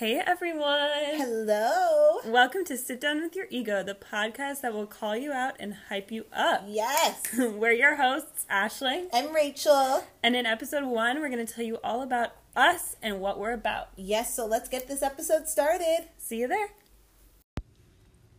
[0.00, 1.18] Hey everyone!
[1.18, 2.20] Hello.
[2.24, 5.74] Welcome to Sit Down with Your Ego, the podcast that will call you out and
[5.90, 6.64] hype you up.
[6.66, 7.20] Yes.
[7.38, 9.08] We're your hosts, Ashley.
[9.12, 10.02] I'm Rachel.
[10.22, 13.52] And in episode one, we're going to tell you all about us and what we're
[13.52, 13.90] about.
[13.94, 16.08] Yes, so let's get this episode started.
[16.16, 16.70] See you there.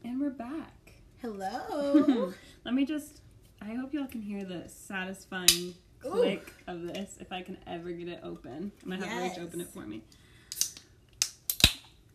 [0.04, 0.94] And we're back.
[1.22, 2.34] Hello.
[2.66, 3.22] Let me just,
[3.62, 8.08] I hope y'all can hear the satisfying click of this if I can ever get
[8.08, 8.72] it open.
[8.82, 9.38] I'm going to have yes.
[9.38, 10.02] Rach open it for me.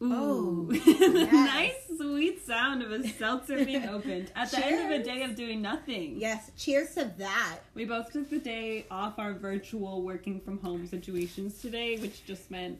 [0.02, 0.68] Ooh.
[0.70, 1.32] Oh, yes.
[1.32, 5.34] nice, sweet sound of a seltzer being opened at the end of a day of
[5.34, 6.20] doing nothing.
[6.20, 7.60] Yes, cheers to that.
[7.74, 12.50] We both took the day off our virtual working from home situations today, which just
[12.50, 12.78] meant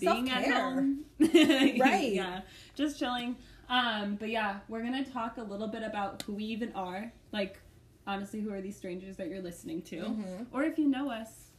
[0.00, 0.52] being Self-care.
[0.52, 1.04] at home.
[1.20, 2.12] right.
[2.12, 2.40] yeah,
[2.74, 3.36] just chilling.
[3.68, 7.12] Um, but yeah, we're gonna talk a little bit about who we even are.
[7.32, 7.60] Like,
[8.06, 9.96] honestly, who are these strangers that you're listening to?
[9.96, 10.42] Mm-hmm.
[10.52, 11.50] Or if you know us,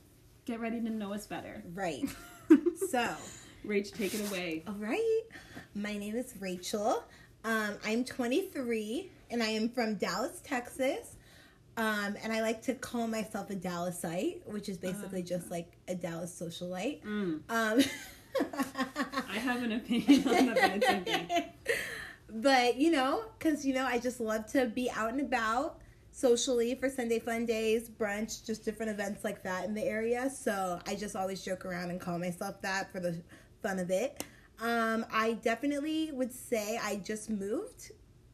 [0.46, 1.64] get ready to know us better.
[1.74, 2.04] Right.
[2.90, 3.16] so
[3.66, 4.64] Rach, take it away.
[4.68, 5.22] All right.
[5.76, 7.04] My name is Rachel.
[7.44, 11.16] Um, I'm 23 and I am from Dallas, Texas.
[11.78, 15.72] Um, and I like to call myself a Dallasite, which is basically uh, just like
[15.88, 17.02] a Dallas socialite.
[17.04, 17.42] Mm.
[17.50, 17.84] Um,
[19.30, 21.54] I have an opinion on the bed
[22.32, 25.80] But, you know, because, you know, I just love to be out and about
[26.12, 30.30] socially for Sunday fun days, brunch, just different events like that in the area.
[30.30, 33.22] So I just always joke around and call myself that for the
[33.62, 34.24] fun of it.
[34.62, 37.92] Um, I definitely would say I just moved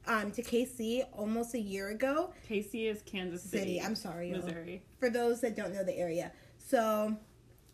[0.08, 2.34] um, to KC almost a year ago.
[2.50, 3.78] KC is Kansas City.
[3.78, 4.82] City I'm sorry, Missouri.
[5.00, 7.16] For those that don't know the area, so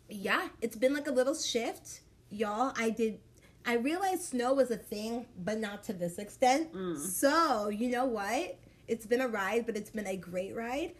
[0.08, 2.00] yeah, it's been like a little shift,
[2.30, 2.72] y'all.
[2.76, 3.18] I did.
[3.64, 6.74] I realized snow was a thing, but not to this extent.
[6.74, 6.98] Mm.
[6.98, 8.58] So you know what?
[8.88, 10.94] It's been a ride, but it's been a great ride.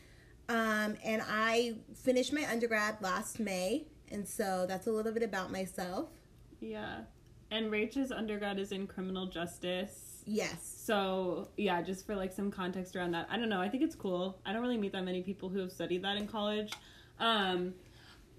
[0.48, 5.50] Um, and I finished my undergrad last May, and so that's a little bit about
[5.50, 6.08] myself.
[6.62, 7.00] Yeah.
[7.50, 10.22] And Rachel's undergrad is in criminal justice.
[10.24, 10.74] Yes.
[10.84, 13.26] So, yeah, just for like some context around that.
[13.30, 13.60] I don't know.
[13.60, 14.38] I think it's cool.
[14.46, 16.72] I don't really meet that many people who have studied that in college.
[17.18, 17.74] Um,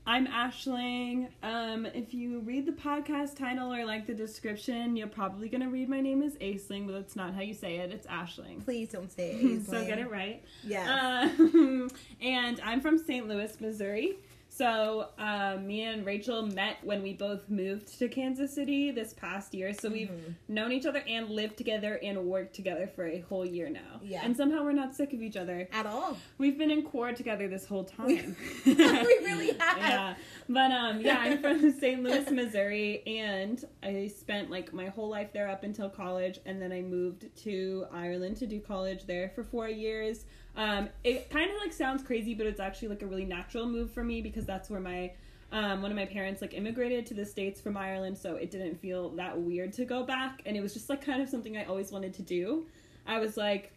[0.05, 1.29] I'm Ashling.
[1.43, 5.87] Um, if you read the podcast title or like the description, you're probably gonna read
[5.87, 7.91] my name is Aisling, but that's not how you say it.
[7.91, 8.63] It's Ashling.
[8.65, 9.65] Please don't say it.
[9.65, 10.43] so get it right.
[10.63, 11.29] Yeah.
[11.39, 11.87] Uh,
[12.21, 13.27] and I'm from St.
[13.27, 14.17] Louis, Missouri.
[14.55, 19.51] So, um, me and Rachel met when we both moved to Kansas City this past
[19.55, 19.73] year.
[19.73, 20.53] So, we've mm-hmm.
[20.53, 23.99] known each other and lived together and worked together for a whole year now.
[24.03, 24.21] Yeah.
[24.23, 25.67] And somehow we're not sick of each other.
[25.71, 26.17] At all.
[26.37, 28.35] We've been in core together this whole time.
[28.65, 29.77] we really have.
[29.79, 30.15] Yeah.
[30.47, 32.03] But, um, yeah, I'm from St.
[32.03, 36.37] Louis, Missouri, and I spent like my whole life there up until college.
[36.45, 40.25] And then I moved to Ireland to do college there for four years.
[40.55, 43.91] Um, it kind of like sounds crazy, but it's actually like a really natural move
[43.91, 45.11] for me because that's where my
[45.51, 48.79] um, one of my parents like immigrated to the states from Ireland, so it didn't
[48.79, 51.65] feel that weird to go back, and it was just like kind of something I
[51.65, 52.65] always wanted to do.
[53.05, 53.71] I was like,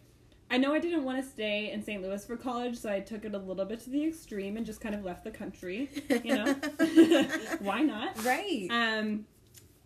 [0.49, 2.01] I know I didn't want to stay in St.
[2.01, 4.81] Louis for college, so I took it a little bit to the extreme and just
[4.81, 5.89] kind of left the country.
[6.23, 6.55] You know,
[7.59, 8.23] why not?
[8.23, 8.67] Right.
[8.71, 9.25] Um,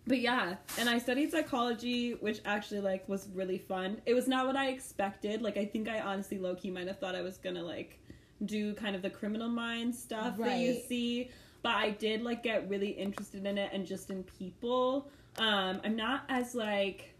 [0.06, 4.46] but yeah and i studied psychology which actually like was really fun it was not
[4.46, 7.62] what i expected like i think i honestly low-key might have thought i was gonna
[7.62, 7.98] like
[8.44, 10.50] do kind of the criminal mind stuff right.
[10.50, 11.30] that you see
[11.62, 15.08] but i did like get really interested in it and just in people
[15.38, 17.12] um i'm not as like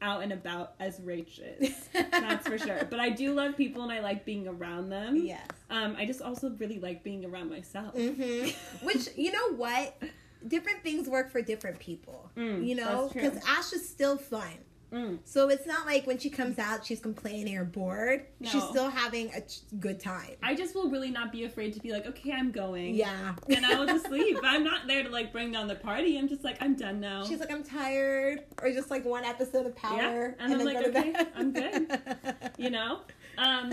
[0.00, 1.88] out and about as Rach is.
[2.10, 2.86] That's for sure.
[2.88, 5.16] But I do love people and I like being around them.
[5.16, 5.46] Yes.
[5.70, 7.94] Um, I just also really like being around myself.
[7.94, 8.86] Mm-hmm.
[8.86, 10.00] Which, you know what?
[10.46, 12.30] Different things work for different people.
[12.36, 14.58] Mm, you know, because Ash is still fun.
[14.92, 15.18] Mm.
[15.24, 18.24] So it's not like when she comes out, she's complaining or bored.
[18.40, 18.48] No.
[18.48, 19.42] She's still having a
[19.78, 20.36] good time.
[20.42, 22.94] I just will really not be afraid to be like, okay, I'm going.
[22.94, 23.34] Yeah.
[23.48, 24.38] And I will just leave.
[24.42, 26.18] I'm not there to like bring down the party.
[26.18, 27.24] I'm just like, I'm done now.
[27.24, 28.44] She's like, I'm tired.
[28.62, 29.96] Or just like one episode of Power.
[29.96, 30.44] Yeah.
[30.44, 32.00] And, and I'm like, okay, I'm good.
[32.58, 33.02] You know?
[33.36, 33.72] Um,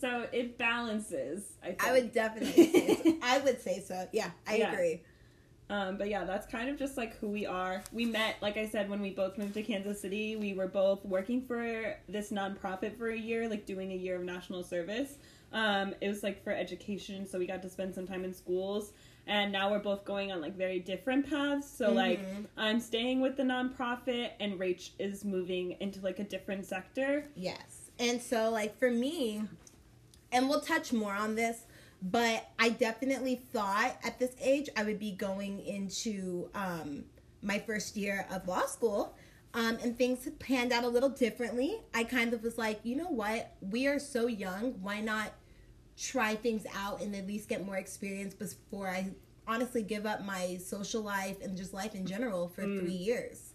[0.00, 1.44] so it balances.
[1.62, 3.18] I, I would definitely say so.
[3.22, 4.08] I would say so.
[4.12, 4.72] Yeah, I yeah.
[4.72, 5.02] agree.
[5.68, 7.82] Um, but yeah, that's kind of just like who we are.
[7.92, 10.36] We met, like I said, when we both moved to Kansas City.
[10.36, 14.22] We were both working for this nonprofit for a year, like doing a year of
[14.22, 15.16] national service.
[15.52, 18.92] Um, it was like for education, so we got to spend some time in schools.
[19.28, 21.68] And now we're both going on like very different paths.
[21.68, 21.96] So mm-hmm.
[21.96, 22.20] like
[22.56, 27.24] I'm staying with the nonprofit, and Rach is moving into like a different sector.
[27.34, 29.42] Yes, and so like for me,
[30.30, 31.62] and we'll touch more on this
[32.02, 37.04] but I definitely thought at this age I would be going into um,
[37.42, 39.16] my first year of law school.
[39.54, 41.80] Um, and things panned out a little differently.
[41.94, 43.54] I kind of was like, you know what?
[43.62, 44.74] We are so young.
[44.82, 45.32] Why not
[45.96, 49.12] try things out and at least get more experience before I
[49.48, 52.80] honestly give up my social life and just life in general for Mm.
[52.80, 53.54] three years.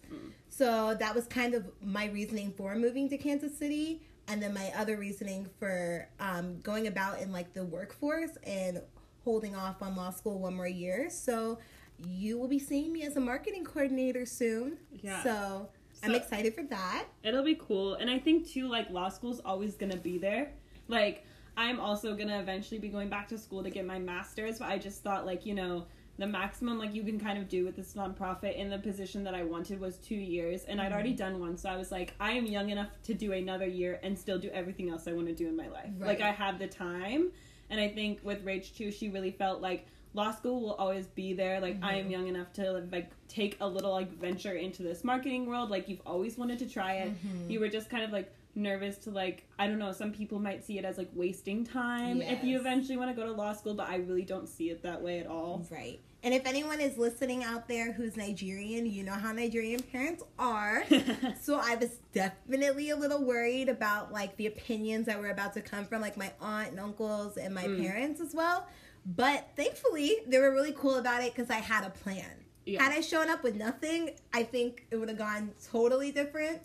[0.49, 4.01] So that was kind of my reasoning for moving to Kansas City.
[4.31, 8.81] And then my other reasoning for um, going about in like the workforce and
[9.25, 11.09] holding off on law school one more year.
[11.09, 11.59] So
[12.07, 14.77] you will be seeing me as a marketing coordinator soon.
[15.01, 15.21] Yeah.
[15.21, 15.69] So,
[16.03, 17.05] I'm excited for that.
[17.23, 17.95] It'll be cool.
[17.95, 20.51] And I think too, like law school's always gonna be there.
[20.87, 21.25] Like
[21.57, 24.77] I'm also gonna eventually be going back to school to get my master's, but I
[24.77, 25.85] just thought like, you know,
[26.21, 29.33] the maximum like you can kind of do with this nonprofit in the position that
[29.33, 31.17] I wanted was two years and I'd already mm-hmm.
[31.17, 31.57] done one.
[31.57, 34.49] So I was like, I am young enough to do another year and still do
[34.49, 35.89] everything else I want to do in my life.
[35.99, 37.31] Like I have the time.
[37.71, 41.33] And I think with Rach too, she really felt like law school will always be
[41.33, 41.59] there.
[41.59, 42.11] Like I am mm-hmm.
[42.11, 45.71] young enough to like take a little like venture into this marketing world.
[45.71, 47.15] Like you've always wanted to try it.
[47.15, 47.49] Mm-hmm.
[47.49, 49.91] You were just kind of like nervous to like I don't know.
[49.91, 53.25] Some people might see it as like wasting time if you eventually want to go
[53.25, 55.65] to law school, but I really don't see it that way at all.
[55.71, 55.99] Right.
[56.23, 60.83] And if anyone is listening out there who's Nigerian, you know how Nigerian parents are.
[61.41, 65.61] so I was definitely a little worried about like the opinions that were about to
[65.61, 67.81] come from like my aunt and uncles and my Mm.
[67.81, 68.67] parents as well.
[69.03, 72.29] But thankfully, they were really cool about it because I had a plan.
[72.65, 72.83] Yeah.
[72.83, 76.61] Had I shown up with nothing, I think it would have gone totally different.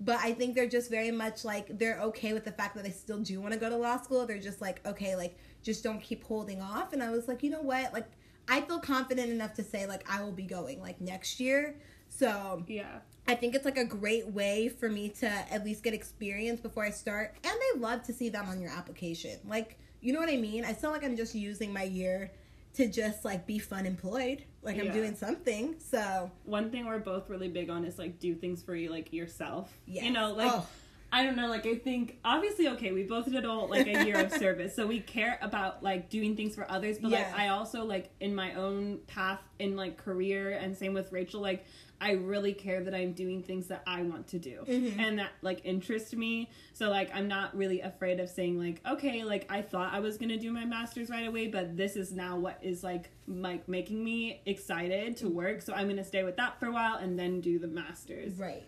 [0.00, 2.90] But I think they're just very much like they're okay with the fact that I
[2.90, 4.26] still do want to go to law school.
[4.26, 6.92] They're just like, okay, like just don't keep holding off.
[6.92, 7.92] And I was like, you know what?
[7.94, 8.06] Like
[8.48, 11.76] I feel confident enough to say like I will be going like next year.
[12.08, 12.98] So yeah.
[13.26, 16.84] I think it's like a great way for me to at least get experience before
[16.84, 17.34] I start.
[17.44, 19.38] And they love to see them on your application.
[19.46, 20.64] Like, you know what I mean?
[20.64, 22.30] I feel like I'm just using my year
[22.74, 24.44] to just like be fun employed.
[24.62, 24.92] Like I'm Yeah.
[24.92, 25.74] doing something.
[25.78, 29.12] So One thing we're both really big on is like do things for you like
[29.12, 29.76] yourself.
[29.86, 30.04] Yes.
[30.04, 30.66] You know, like Oh.
[31.10, 34.18] I don't know, like I think obviously okay, we both did all like a year
[34.18, 36.98] of service, so we care about like doing things for others.
[36.98, 41.10] But like I also like in my own path in like career and same with
[41.10, 41.64] Rachel, like
[42.00, 45.00] I really care that I'm doing things that I want to do Mm-hmm.
[45.00, 46.50] and that like interest me.
[46.74, 50.18] So like I'm not really afraid of saying like okay, like I thought I was
[50.18, 54.04] gonna do my masters right away, but this is now what is like like making
[54.04, 55.62] me excited to work.
[55.62, 58.38] So I'm gonna stay with that for a while and then do the masters.
[58.38, 58.62] right.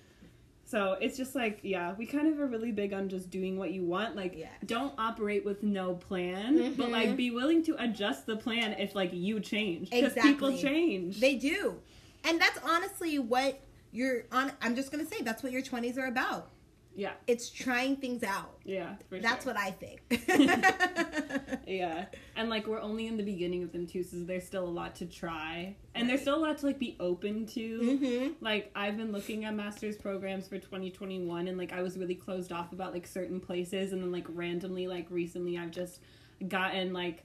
[0.70, 3.72] So it's just like, yeah, we kind of are really big on just doing what
[3.72, 4.14] you want.
[4.14, 4.46] Like, Yeah.
[4.66, 6.90] don't operate with no plan, but Mhm.
[6.92, 9.90] like be willing to adjust the plan if like you change.
[9.90, 11.18] Because people change.
[11.18, 11.80] They do.
[12.22, 13.58] And that's honestly what
[13.90, 16.50] you're on I'm just gonna say that's what your twenties are about.
[16.94, 18.58] Yeah, It's trying things out.
[18.64, 19.54] yeah, for That's sure.
[19.54, 20.00] what I think.
[21.66, 24.68] Yeah, and like we're only in the beginning of them too, so there's still a
[24.68, 27.80] lot to try, and there's still a lot to like be open to.
[27.80, 28.44] mm-hmm.
[28.44, 32.50] Like I've been looking at master's programs for 2021 and like I was really closed
[32.50, 36.00] off about like certain places and then like randomly like recently I've just
[36.48, 37.22] gotten like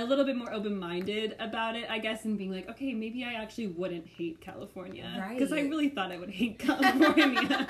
[0.00, 3.34] a little bit more open-minded about it I guess and being like okay maybe I
[3.34, 7.66] actually wouldn't hate California because I really thought I would hate California.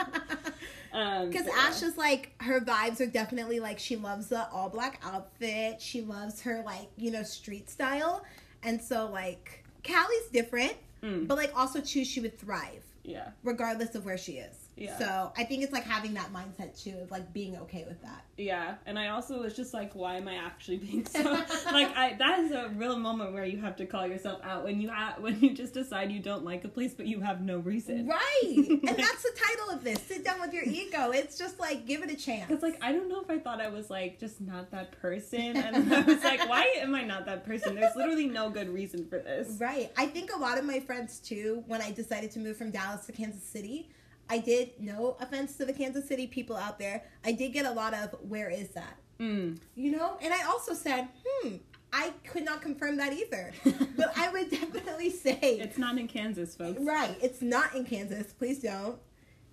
[0.93, 4.69] um, Because but Ash is like her vibes are definitely like she loves the all
[4.69, 5.81] black outfit.
[5.81, 8.25] She loves her like you know street style,
[8.63, 11.27] and so like Callie's different, Mm.
[11.27, 13.31] but like also too she would thrive yeah.
[13.43, 14.62] regardless of where she is.
[14.77, 14.99] Yeah.
[14.99, 18.25] So I think it's like having that mindset too of like being okay with that.
[18.39, 21.23] Yeah, and I also was just like, why am I actually being so
[21.73, 21.95] like?
[21.97, 24.91] I that is a real moment where you have to call yourself out when you
[25.19, 28.07] when you just decide you don't like a place, but you have no reason.
[28.07, 30.01] Right, and that's the title of this.
[30.03, 31.11] Sit down with your ego.
[31.11, 32.51] It's just like give it a chance.
[32.51, 35.57] It's like I don't know if I thought I was like just not that person,
[35.57, 37.75] and I was like, why am I not that person?
[37.75, 39.59] There's literally no good reason for this.
[39.61, 39.93] Right.
[39.97, 43.07] I think a lot of my friends too, when I decided to move from Dallas
[43.07, 43.91] to Kansas City,
[44.29, 47.71] I did, no offense to the Kansas City people out there, I did get a
[47.71, 48.97] lot of, where is that?
[49.21, 49.59] Mm.
[49.75, 50.19] You know?
[50.23, 51.57] And I also said, hmm,
[51.93, 53.53] I could not confirm that either.
[53.97, 56.81] but I would definitely say, It's not in Kansas, folks.
[56.81, 58.33] right, it's not in Kansas.
[58.33, 58.99] Please don't.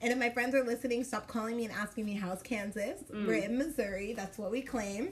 [0.01, 3.03] And if my friends are listening, stop calling me and asking me how's Kansas.
[3.11, 3.27] Mm.
[3.27, 4.13] We're in Missouri.
[4.13, 5.09] That's what we claim.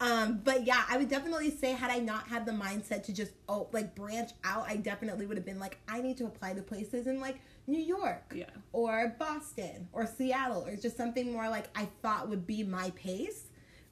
[0.00, 3.32] Um, but yeah, I would definitely say had I not had the mindset to just
[3.48, 6.62] oh like branch out, I definitely would have been like, I need to apply to
[6.62, 8.50] places and like New York Yeah.
[8.72, 13.44] or Boston or Seattle or just something more like I thought would be my pace.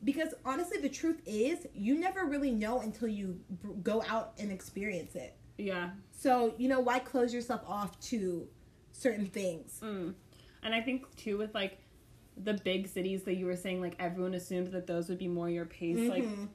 [0.02, 3.40] Because honestly, the truth is, you never really know until you
[3.83, 5.35] go out and experience it.
[5.57, 5.90] Yeah.
[6.12, 8.47] So, you know, why close yourself off to
[8.93, 9.81] certain things?
[9.83, 10.14] Mm.
[10.62, 11.78] And I think too with like
[12.37, 15.49] the big cities that you were saying, like everyone assumed that those would be more
[15.49, 16.11] your pace.
[16.11, 16.49] Like Mhm.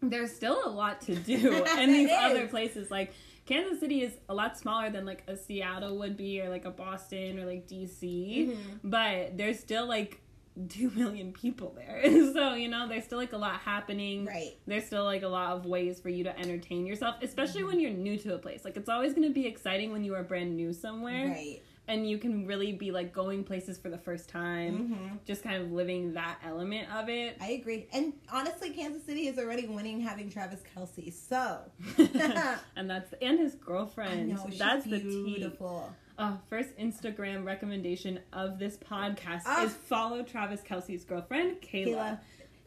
[0.00, 1.34] there's still a lot to do
[1.78, 2.90] in these It other places.
[2.90, 3.12] Like
[3.48, 6.70] Kansas City is a lot smaller than like a Seattle would be, or like a
[6.70, 8.48] Boston, or like DC.
[8.50, 8.56] Mhm.
[8.84, 10.20] But there's still like
[10.68, 12.02] two million people there.
[12.34, 14.26] so, you know, there's still like a lot happening.
[14.26, 14.56] Right.
[14.66, 17.90] There's still like a lot of ways for you to entertain yourself, especially when you're
[17.90, 18.64] new to a place.
[18.66, 21.28] Like it's always gonna be exciting when you are brand new somewhere.
[21.28, 21.62] Right.
[21.88, 25.16] And you can really be like going places for the first time, Mm-hmm.
[25.24, 27.36] just kind of living that element of it.
[27.40, 27.88] I agree.
[27.92, 31.10] And honestly, Kansas City is already winning having Travis Kelce.
[31.12, 31.60] So
[32.76, 35.24] and that's and his girlfriend I know she's that's the tea.
[35.36, 35.90] beautiful.
[36.18, 39.64] Oh, first Instagram recommendation of this podcast Ah.
[39.64, 42.18] is follow Travis Kelce's girlfriend, Kayla.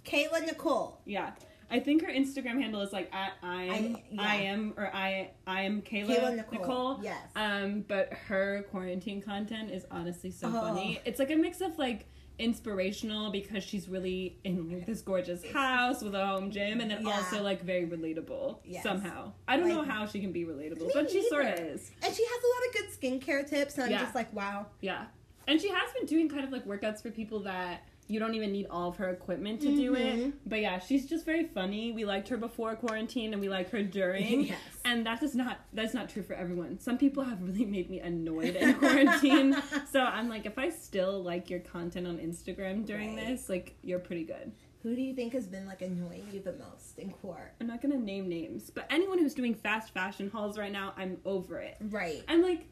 [0.05, 0.99] Kayla, Kayla Nicole.
[1.05, 1.31] Yeah.
[1.71, 4.21] I think her Instagram handle is like at I am I- yeah.
[4.21, 6.59] I am or I I am Kayla, Kayla Nicole.
[6.59, 6.99] Nicole.
[7.01, 7.17] Yes.
[7.35, 10.51] Um, but her quarantine content is honestly so Oh.
[10.51, 10.99] funny.
[11.05, 12.05] It's like a mix of like
[12.39, 17.05] inspirational because she's really in like this gorgeous house with a home gym and then
[17.05, 17.11] Yeah.
[17.13, 18.83] also like very relatable Yes.
[18.83, 19.31] somehow.
[19.47, 21.91] I don't know how she can be relatable, but she sort of is.
[22.03, 22.89] And she has a lot of good
[23.21, 24.65] skincare tips, and I'm just like, wow.
[24.81, 25.05] Yeah.
[25.47, 28.51] And she has been doing kind of like workouts for people that you don't even
[28.51, 30.15] need all of her equipment to do it.
[30.19, 30.33] Mhm.
[30.45, 31.91] But yeah, she's just very funny.
[31.93, 34.41] We liked her before quarantine and we like her during.
[34.51, 34.59] Yes.
[34.83, 36.77] And that is just not that's not true for everyone.
[36.79, 39.55] Some people have really made me annoyed in quarantine.
[39.91, 43.27] so I'm like if I still like your content on Instagram during Right.
[43.27, 44.51] this, like you're pretty good.
[44.83, 47.53] Who do you think has been like annoying you the most in court?
[47.61, 51.17] I'm not gonna name names, but anyone who's doing fast fashion hauls right now, I'm
[51.23, 51.77] over it.
[51.79, 52.23] Right.
[52.27, 52.67] I'm like,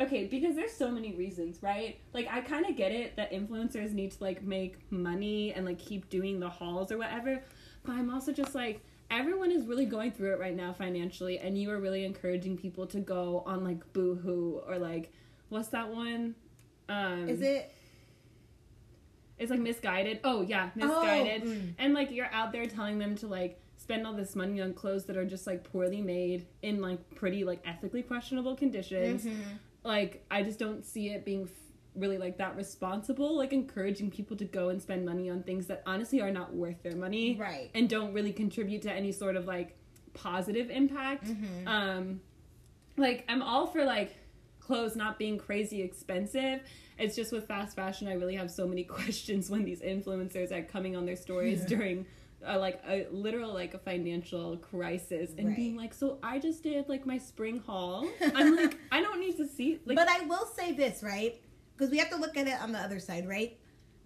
[0.00, 1.98] okay, because there's so many reasons, right?
[2.12, 5.78] Like, I kind of get it that influencers need to like make money and like
[5.78, 7.42] keep doing the hauls or whatever.
[7.84, 8.80] But I'm also just like,
[9.10, 12.86] everyone is really going through it right now financially, and you are really encouraging people
[12.88, 15.12] to go on like Boohoo or like,
[15.48, 16.34] what's that one?
[16.88, 17.72] Um, Is it?
[19.38, 20.20] It's like Missguided.
[20.24, 21.42] Oh yeah, Missguided.
[21.46, 21.74] Oh.
[21.78, 25.04] And like you're out there telling them to like spend all this money on clothes
[25.06, 29.24] that are just like poorly made in like pretty like ethically questionable conditions.
[29.24, 29.58] Mhm.
[29.84, 31.50] Like I just don't see it being f-
[31.94, 33.36] really like that responsible.
[33.36, 36.82] Like encouraging people to go and spend money on things that honestly are not worth
[36.82, 37.70] their money Right.
[37.74, 39.76] and don't really contribute to any sort of like
[40.14, 41.24] positive impact.
[41.26, 41.66] Mhm.
[41.66, 42.20] Um,
[42.96, 44.14] like I'm all for like
[44.60, 46.60] clothes not being crazy expensive.
[46.98, 50.62] It's just with fast fashion, I really have so many questions when these influencers are
[50.62, 52.06] coming on their stories during.
[52.46, 55.56] Uh, like a literal like a financial crisis and Right.
[55.56, 59.36] being like so i just did like my spring haul i'm like i don't need
[59.36, 61.40] to see like but I will say this, right?
[61.76, 63.58] Because we have to look at it on the other side, right?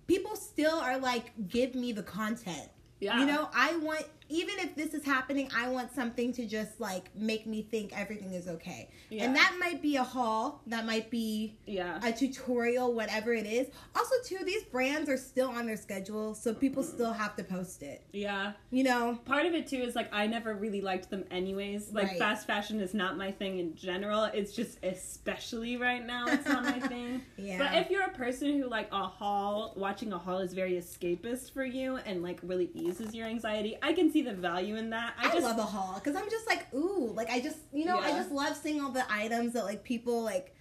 [0.07, 2.69] People still are like, give me the content.
[3.01, 6.81] yeah You know, I want, even if this is happening, I want something to just
[6.81, 8.89] like make me think everything is okay.
[9.11, 9.25] Yeah.
[9.25, 13.69] And that might be a haul, that might be yeah a tutorial, whatever it is.
[13.95, 17.83] Also, too, these brands are still on their schedule, so people still have to post
[17.83, 18.03] it.
[18.13, 19.19] yeah You know?
[19.25, 21.93] part of it too is like I never really liked them anyways.
[21.93, 22.19] Like Right.
[22.19, 24.25] fast fashion is not my thing in general.
[24.25, 27.23] It's just especially right now it's not my thing.
[27.37, 27.59] Yeah.
[27.59, 31.53] But if you're a person who like a haul, watching a haul is very escapist
[31.53, 35.15] for you and like really eases your anxiety, I can see the value in that.
[35.19, 37.85] I, I, just love a haul because I'm just like, ooh, like I just, you
[37.85, 40.53] know, I just love seeing all the items that like people like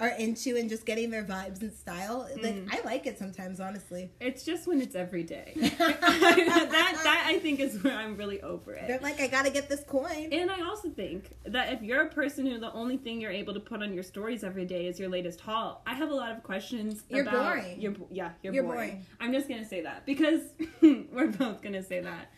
[0.00, 2.28] are into and just getting their vibes and style.
[2.42, 2.68] Like Mm.
[2.72, 4.10] I like it sometimes, honestly.
[4.20, 5.52] it's just when it's every day.
[5.78, 8.88] that that I think is where I'm really over it.
[8.88, 10.30] They're like, I gotta get this coin.
[10.32, 13.54] And I also think that if you're a person who the only thing you're able
[13.54, 16.32] to put on your stories every day is your latest haul, I have a lot
[16.32, 17.04] of questions.
[17.08, 17.80] You're about, boring.
[17.80, 18.78] You're yeah, you're, You're boring.
[18.90, 19.06] boring.
[19.20, 20.40] I'm just gonna say that because
[20.82, 22.32] we're both gonna say that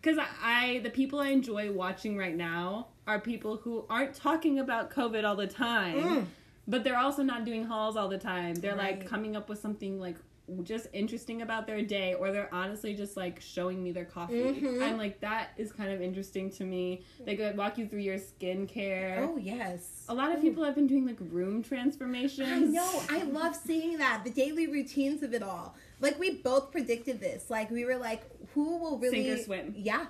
[0.00, 4.58] because I, I the people I enjoy watching right now are people who aren't talking
[4.58, 6.26] about COVID all the time, Mm.
[6.68, 8.54] but they're also not doing hauls all the time.
[8.56, 10.16] They're like coming up with something like
[10.62, 14.80] just interesting about their day or they're honestly just like showing me their coffee Mhm.
[14.80, 18.16] i'm like that is kind of interesting to me they could walk you through your
[18.16, 20.04] skincare Oh yes.
[20.08, 23.02] a lot of people have been doing like room transformations I know.
[23.10, 25.74] I love seeing that the daily routines of it all.
[26.00, 27.48] Like we both predicted this.
[27.50, 28.22] Like we were like,
[28.54, 29.74] who will really Sink or swim.
[29.76, 30.06] Yeah,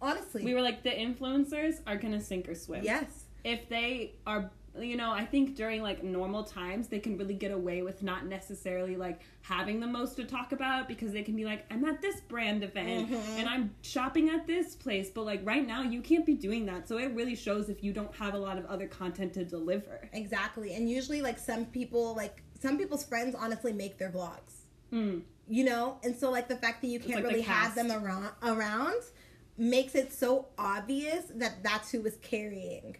[0.00, 0.44] honestly.
[0.44, 3.24] we were like the influencers are gonna sink or swim yes.
[3.44, 7.50] if they are you know i think during like normal times they can really get
[7.50, 11.44] away with not necessarily like having the most to talk about because they can be
[11.44, 13.38] like i'm at this brand event Mhm.
[13.38, 16.86] and i'm shopping at this place but like right now you can't be doing that
[16.88, 20.08] so it really shows if you don't have a lot of other content to deliver
[20.12, 20.74] Exactly.
[20.74, 24.59] And usually, like some people, like some people's friends, honestly make their vlogs.
[24.92, 25.22] Mm.
[25.48, 28.30] You know, and so like the fact that you can't like really have them around
[28.42, 29.02] around
[29.58, 32.96] makes it so obvious that that's who was carrying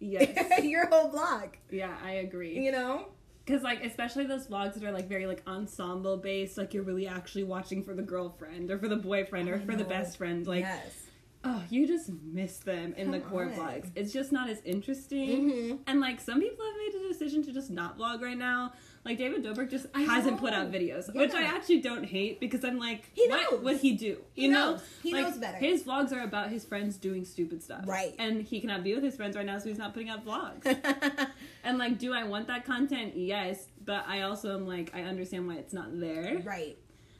[0.00, 1.50] yes your whole vlog.
[1.70, 3.06] yeah i agree You know.
[3.46, 7.06] because like especially those vlogs that are like very like ensemble based like you're really
[7.06, 10.46] actually watching for the girlfriend or for the boyfriend or I for the best friend
[10.46, 11.06] like yes.
[11.44, 13.52] oh, you just miss them in the core on.
[13.52, 13.90] vlogs.
[13.94, 15.50] It's just not as interesting.
[15.50, 15.78] Mhm.
[15.86, 18.72] And like some people have made a decision to just not vlog right now.
[19.04, 22.64] Like David Dobrik just I hasn't put out videos, which I actually don't hate because
[22.64, 23.62] I'm like, He what knows.
[23.62, 24.16] would he do?
[24.32, 24.82] He you know, knows.
[25.02, 25.58] He like, knows better.
[25.58, 28.14] His vlogs are about his friends doing stupid stuff, Right.
[28.18, 30.64] And he cannot be with his friends right now, so he's not putting out vlogs.
[31.64, 33.14] and like, do I want that content?
[33.16, 36.40] Yes, but I also am like, I understand why it's not there.
[36.44, 36.78] right.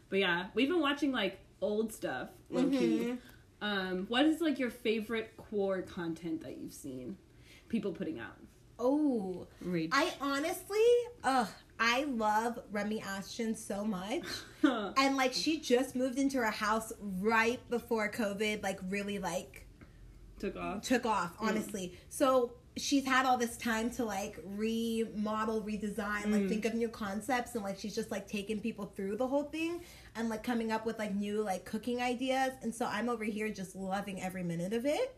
[0.08, 3.14] But yeah, we've been watching like old stuff, low key.
[3.14, 3.18] Mhm.
[3.60, 7.16] Um, what is like your favorite core content that you've seen
[7.68, 8.36] people putting out?
[8.78, 9.90] Oh, Reach.
[9.92, 10.84] I honestly,
[11.22, 14.22] ugh, I love Remi Ashten so much.
[14.96, 16.90] And like she just moved into her house
[17.20, 19.66] right before COVID like really like
[20.38, 20.80] Took off.
[20.82, 21.98] took off, honestly.
[22.08, 26.48] So she's had all this time to like remodel, redesign, like Mm.
[26.48, 29.82] think of new concepts and like she's just like taking people through the whole thing
[30.16, 32.52] and like coming up with like new like cooking ideas.
[32.62, 35.14] And so I'm over here just loving every minute of it.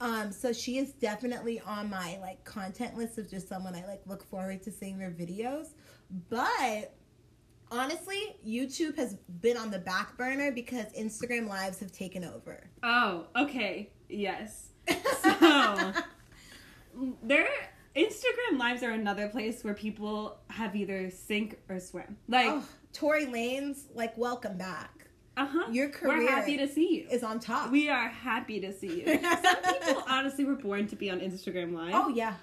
[0.00, 4.02] Um, so she is definitely on my like content list of just someone I like
[4.06, 5.68] look forward to seeing their videos.
[6.28, 6.94] But
[7.70, 12.68] honestly, YouTube has been on the back burner because Instagram lives have taken over.
[12.82, 13.90] Oh, okay.
[14.08, 14.68] Yes.
[15.24, 15.92] So
[17.22, 17.48] there
[17.96, 22.16] Instagram lives are another place where people have either sink or swim.
[22.28, 25.03] Like, oh, Tory Lanez like welcome back
[25.36, 25.70] uh-huh.
[25.70, 27.08] your We're career happy to see you.
[27.10, 27.70] is on top.
[27.70, 29.06] we are happy to see you.
[29.42, 31.92] Some people honestly were born to be on Instagram Live.
[31.94, 32.34] oh yeah,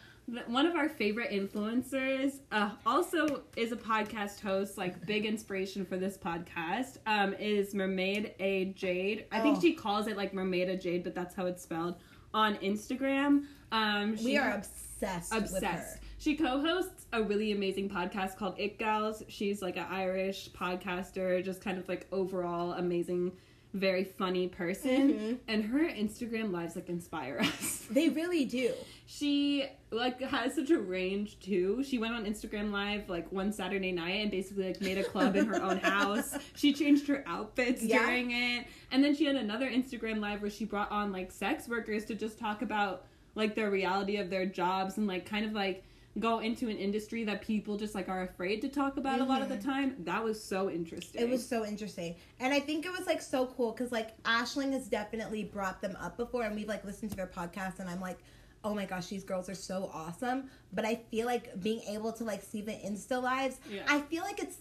[0.47, 5.97] one of our favorite influencers uh, also is a podcast host like big inspiration for
[5.97, 9.61] this podcast um, is mermaid a jade i think Oh.
[9.61, 11.95] she calls it like mermaid a jade but that's how it's spelled
[12.33, 18.77] on instagram um, we are obsessed, obsessed she co-hosts a really amazing podcast called it
[18.77, 23.31] gals she's like an irish podcaster just kind of like overall amazing
[23.73, 25.37] very funny person Mhm.
[25.47, 28.73] and her instagram lives like inspire us They really do.
[29.05, 31.83] she like has such a range too.
[31.83, 35.35] She went on Instagram live like one Saturday night and basically like made a club
[35.35, 36.37] in her own house.
[36.55, 37.99] She changed her outfits Yeah.
[38.05, 38.67] during it.
[38.91, 42.15] And then she had another Instagram live where she brought on like sex workers to
[42.15, 43.03] just talk about
[43.35, 45.83] like the reality of their jobs and like kind of like
[46.19, 49.41] go into an industry that people just like are afraid to talk about a lot
[49.41, 49.95] of the time.
[49.99, 51.21] That was so interesting.
[51.21, 51.29] Mm-hmm.
[51.29, 52.15] It was so interesting.
[52.39, 55.97] And I think it was like so cool because like Ashling has definitely brought them
[56.01, 58.17] up before and we've like listened to their podcast and I'm like,
[58.63, 60.49] oh my gosh, these girls are so awesome.
[60.73, 63.83] But I feel like being able to like see the Insta lives, Yeah.
[63.87, 64.57] I feel like it's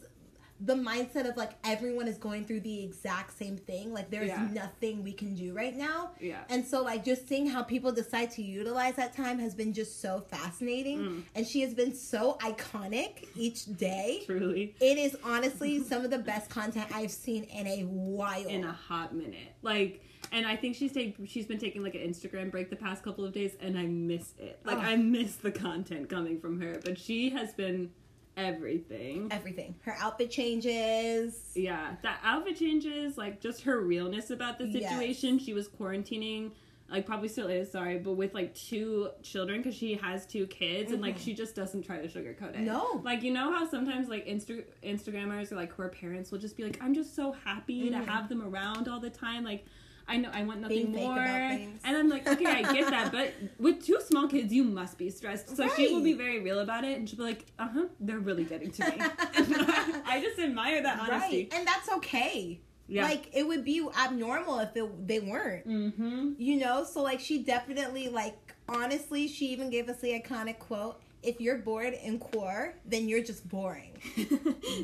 [0.63, 3.93] the mindset of like everyone is going through the exact same thing.
[3.95, 4.47] Like there's Yeah.
[4.53, 6.11] nothing we can do right now.
[6.21, 6.43] Yeah.
[6.51, 10.01] And so like just seeing how people decide to utilize that time has been just
[10.03, 10.99] so fascinating.
[10.99, 11.23] Mm.
[11.35, 14.23] And she has been so iconic each day.
[14.27, 14.75] Truly.
[14.81, 18.47] It is honestly some of the best content I've seen in a while.
[18.47, 19.55] in a hot minute.
[19.63, 23.03] Like, and I think she's take she's been taking like an Instagram break the past
[23.03, 24.61] couple of days, and I miss it.
[24.65, 24.81] Like, Oh.
[24.81, 27.91] I miss the content coming from her, but she has been
[28.37, 29.29] everything.
[29.31, 29.75] Everything.
[29.83, 31.53] Her outfit changes.
[31.55, 34.91] Yeah, that outfit changes, like just her realness about the Yes.
[34.91, 35.39] situation.
[35.39, 36.53] She was quarantining,
[36.91, 40.93] like probably still is, sorry, but with like two children because she has two kids,
[40.93, 42.57] and like she just doesn't try to sugarcoat it.
[42.57, 42.65] Mm-hmm.
[42.67, 43.01] No.
[43.05, 46.65] like you know how sometimes like Insta- Instagrammers or like her parents will just be
[46.65, 48.05] like, "I'm just so happy Mhm.
[48.05, 49.65] to have them around all the time," like.
[50.11, 53.87] I know I want nothing more, and I'm like, okay, I get that, but with
[53.87, 55.57] two small kids, you must be stressed.
[55.57, 58.19] So she will be very real about it, and she'll be like, uh huh, they're
[58.19, 58.97] really getting to me.
[58.99, 61.49] I just admire that honesty.
[61.51, 61.55] Right.
[61.55, 62.61] And that's okay.
[62.89, 63.05] Yeah.
[63.05, 65.67] Like it would be abnormal if it, they weren't.
[65.67, 66.33] mm-hmm.
[66.39, 66.83] You know?
[66.83, 71.59] So like she definitely like honestly, she even gave us the iconic quote, if you're
[71.59, 73.93] bored in core, then you're just boring.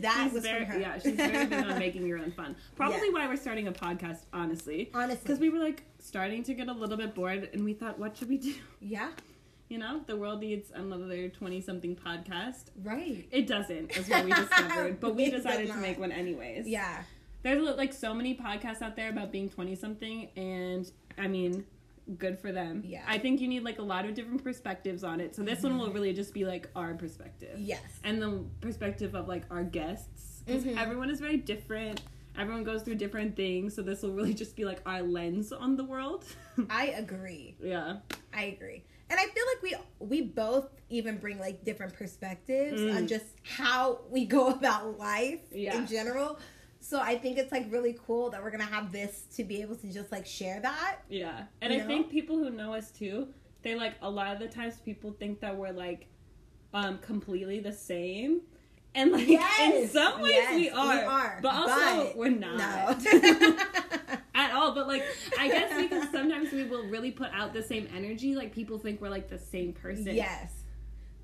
[0.02, 0.80] That she's was very, from her.
[0.80, 2.54] Yeah, she's very big on making your own fun.
[2.74, 3.12] Probably Yeah.
[3.14, 4.90] why we're starting a podcast, honestly.
[4.92, 5.20] Honestly.
[5.22, 8.16] Because we were like starting to get a little bit bored and we thought, what
[8.16, 8.54] should we do?
[8.80, 9.08] Yeah.
[9.68, 12.64] You know, the world needs another 20 something podcast.
[12.84, 13.26] Right.
[13.30, 15.00] It doesn't, is what we discovered.
[15.00, 16.68] But we decided to make one anyways.
[16.68, 17.02] Yeah.
[17.42, 21.64] There's like so many podcasts out there about being 20 something, and I mean,
[22.18, 22.82] good for them.
[22.86, 23.02] Yeah.
[23.06, 25.34] I think you need like a lot of different perspectives on it.
[25.34, 27.58] So this one will really just be like our perspective.
[27.58, 27.82] Yes.
[28.04, 30.76] and the perspective of like our guests because Mhm.
[30.80, 32.02] everyone is very different
[32.38, 35.74] everyone goes through different things so this will really just be like our lens on
[35.74, 36.24] the world
[36.70, 37.56] I agree.
[37.62, 37.96] yeah
[38.32, 38.84] I agree.
[39.08, 39.74] And I feel like we
[40.06, 42.96] we both even bring like different perspectives Mm.
[42.96, 45.76] on just how we go about life Yeah.
[45.78, 46.38] in general.
[46.88, 49.74] So I think it's like really cool that we're gonna have this to be able
[49.74, 50.98] to just like share that.
[51.08, 51.86] yeah and i know?
[51.86, 53.26] think people who know us too
[53.62, 56.06] they like a lot of the times people think that we're like
[56.74, 58.40] um completely the same
[58.94, 62.56] and like in some ways yes, we, we are, are, but also but we're not
[62.56, 63.16] No.
[64.36, 65.02] at all but like
[65.38, 69.00] I guess because sometimes we will really put out the same energy, like people think
[69.00, 70.14] we're like the same person.
[70.14, 70.52] Yes.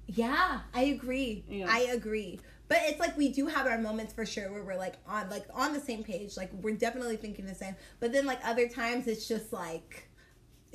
[0.07, 1.45] Yeah, I agree.
[1.49, 1.67] Yeah.
[1.69, 2.41] I agree.
[2.73, 5.45] But it's like we do have our moments for sure where we're like on like
[5.53, 6.39] on the same page.
[6.39, 7.77] Like we're definitely thinking the same.
[8.01, 10.09] But then like other times it's just like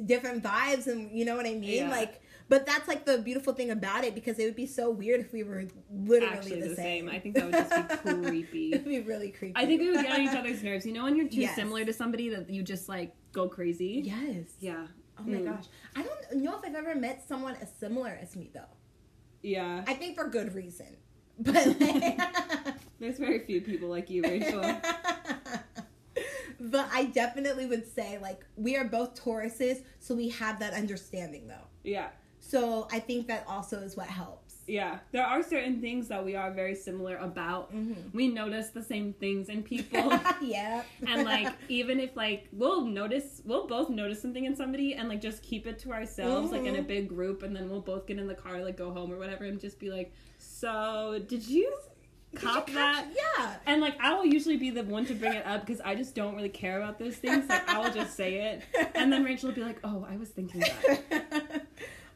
[0.05, 1.86] different vibes and you know what I mean?
[1.86, 1.89] Yeah.
[1.89, 5.19] Like but that's like the beautiful thing about it because it would be so weird
[5.21, 7.07] if we were literally Actually, the, the same.
[7.07, 7.10] same.
[7.10, 8.71] I think that would just be creepy.
[8.73, 9.53] It'd be really creepy.
[9.55, 10.86] I think we would get on each other's nerves.
[10.86, 11.55] You know, when you're too Yes.
[11.55, 14.03] similar to somebody that you just like go crazy.
[14.05, 14.45] Yes.
[14.60, 14.86] Yeah.
[15.19, 15.45] Oh my Mm.
[15.45, 15.65] gosh.
[15.95, 18.69] I don't know if I've ever met someone as similar as me though.
[19.41, 19.83] Yeah.
[19.88, 20.95] I think for good reason.
[21.39, 22.19] But like,
[23.00, 24.62] There's very few people like you, Rachel.
[26.60, 31.47] but I definitely would say like we are both Tauruses, so we have that understanding
[31.47, 31.67] though.
[31.84, 32.08] yeah.
[32.39, 34.46] So I think that also is what helps.
[34.67, 34.99] Yeah.
[35.12, 37.73] There are certain things that we are very similar about.
[37.73, 38.13] Mhm.
[38.13, 40.12] We notice the same things in people.
[40.41, 40.84] yeah.
[41.08, 45.21] and like even if like we'll notice we'll both notice something in somebody and like
[45.21, 46.88] just keep it to ourselves like in a Mhm.
[46.88, 49.45] big group and then we'll both get in the car like go home or whatever
[49.45, 51.73] and just be like so did you
[52.36, 53.56] cop that Yeah.
[53.65, 56.13] and like I will usually be the one to bring it up because I just
[56.13, 57.47] don't really care about those things.
[57.49, 58.63] Like I will just say it,
[58.95, 61.65] and then Rachel will be like, "Oh, I was thinking that."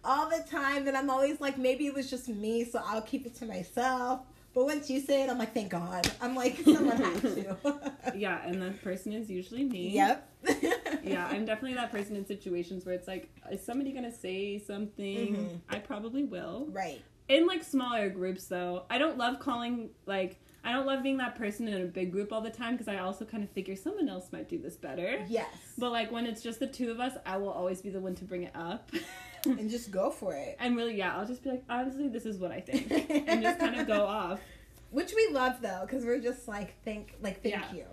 [0.04, 3.26] All the time, that I'm always like, maybe it was just me, so I'll keep
[3.26, 4.22] it to myself.
[4.54, 6.12] But once you say it, I'm like, thank God.
[6.22, 7.58] I'm like, someone had to.
[8.16, 9.90] Yeah, and that person is usually me.
[9.90, 10.28] Yep.
[11.04, 15.36] Yeah, I'm definitely that person in situations where it's like, is somebody gonna say something?
[15.36, 15.60] Mhm.
[15.70, 16.68] I probably will.
[16.72, 17.02] right.
[17.28, 21.36] In like smaller groups, though, I don't love calling like I don't love being that
[21.38, 24.10] person in a big group all the time because I also kind of figure someone
[24.10, 25.26] else might do this better.
[25.28, 25.48] Yes.
[25.78, 28.14] But like when it's just the two of us, I will always be the one
[28.16, 28.92] to bring it up.
[29.60, 30.58] and just go for it.
[30.60, 32.92] and really, yeah, I'll just be like, honestly, this is what I think,
[33.28, 34.40] and just kind of go off.
[34.92, 37.74] Which we love though, because we're just like, thank, like, thank Yeah.
[37.74, 37.86] you.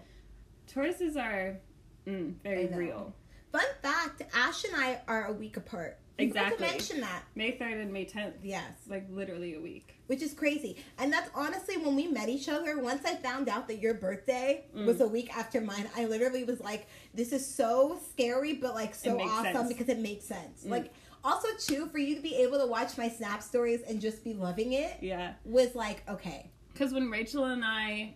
[0.72, 1.58] Tauruses are
[2.06, 3.14] mm, very real.
[3.52, 5.98] Fun fact: Ash and I are a week apart.
[6.20, 6.66] Exactly.
[6.66, 8.34] To mention that, May third and May tenth.
[8.42, 9.94] yes, Like literally a week.
[10.08, 10.76] which is crazy.
[10.98, 12.76] And that's honestly when we met each other.
[12.80, 14.84] Once I found out that your birthday Mm.
[14.86, 18.94] was a week after mine, I literally was like, "This is so scary, but like
[18.96, 19.68] so awesome sense.
[19.68, 20.70] because it makes sense." Mm.
[20.70, 20.92] Like
[21.24, 24.34] also too, for you to be able to watch my Snap stories and just be
[24.34, 25.34] loving it Yeah.
[25.44, 28.14] was like, okay, Because when Rachel and I,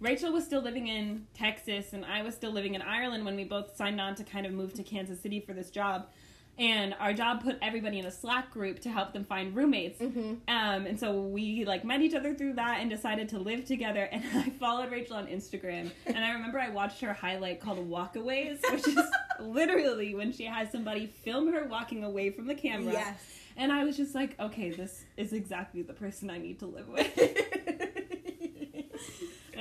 [0.00, 3.44] Rachel was still living in Texas and I was still living in Ireland when we
[3.44, 6.08] both signed on to kind of move to Kansas City for this job.
[6.58, 10.00] And our job put everybody in a Slack group to help them find roommates.
[10.00, 10.38] Mhm.
[10.46, 14.04] Um, and so we like met each other through that and decided to live together.
[14.12, 15.90] And I followed Rachel on Instagram.
[16.06, 18.98] And I remember I watched her highlight called Walkaways, which is
[19.40, 22.92] literally when she has somebody film her walking away from the camera.
[22.92, 23.20] yes.
[23.56, 26.88] And I was just like, okay, this is exactly the person I need to live
[26.88, 27.83] with.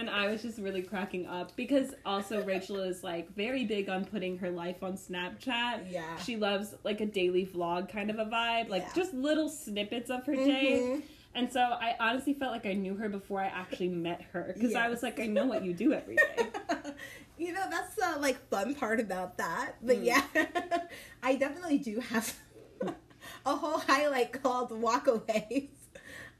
[0.03, 4.03] And I was just really cracking up because also Rachel is like very big on
[4.03, 5.89] putting her life on Snapchat.
[5.89, 6.17] Yeah.
[6.17, 8.91] She loves like a daily vlog kind of a vibe, like Yeah.
[8.93, 10.81] just little snippets of her day.
[10.83, 11.03] Mhm.
[11.35, 14.75] And so I honestly felt like I knew her before I actually met her because
[14.75, 16.47] I was like, I know what you do every day.
[17.37, 20.05] you know that's the like fun part about that but Mm.
[20.05, 20.21] yeah
[21.23, 22.37] i definitely do have
[23.45, 25.69] a whole highlight called walkaways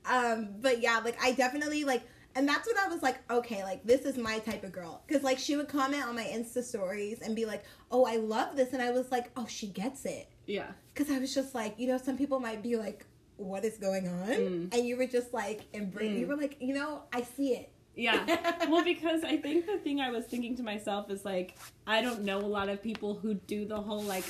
[0.06, 2.04] um but yeah like i definitely like
[2.36, 5.24] and that's when i was like okay like this is my type of girl because
[5.24, 8.74] like she would comment on my insta stories and be like oh i love this
[8.74, 10.68] and i was like oh she gets it Yeah.
[10.94, 13.06] because i was just like you know some people might be like
[13.38, 14.74] what is going on Mm.
[14.74, 16.30] and you were just like embrace you Mm.
[16.30, 18.26] were like you know i see it Yeah.
[18.72, 21.54] well, because I think the thing I was thinking to myself is like,
[21.86, 24.24] I don't know a lot of people who do the whole like,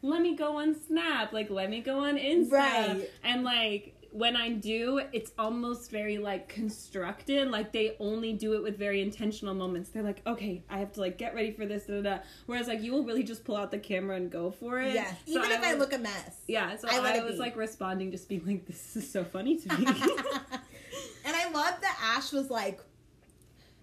[0.00, 3.10] let me go on Snap, like let me go on Insta, Right.
[3.22, 7.48] and like when I do, it's almost very like constructed.
[7.50, 9.90] Like they only do it with very intentional moments.
[9.90, 12.02] They're like, okay, I have to like get ready for this, da da.
[12.02, 12.18] da.
[12.46, 14.94] Whereas like you will really just pull out the camera and go for it.
[14.94, 16.76] yes So even if i look a mess yeah.
[16.76, 17.38] So I I, was be.
[17.38, 19.86] like responding, just being like, this is so funny to me.
[21.24, 22.80] and I love that Ash was like,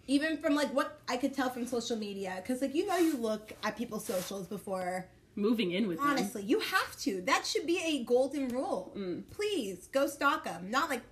[0.08, 3.18] even from like what I could tell from social media, because like you know you
[3.18, 5.08] look at people's socials before.
[5.38, 6.08] Moving in with them.
[6.08, 7.21] Honestly, you have to.
[7.21, 8.91] That should be a golden rule.
[8.97, 9.23] Mm.
[9.32, 10.69] Please go stalk them.
[10.69, 11.04] Not like